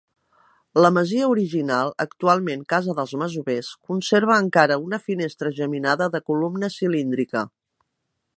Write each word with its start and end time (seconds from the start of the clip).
La 0.83 0.89
masia 0.93 1.27
original, 1.33 1.91
actualment 2.05 2.63
casa 2.73 2.95
dels 3.01 3.13
masovers, 3.25 3.69
conserva 3.91 4.41
encara 4.47 4.81
una 4.89 5.01
finestra 5.07 5.53
geminada 5.61 6.09
de 6.17 6.23
columna 6.33 6.73
cilíndrica. 6.79 7.49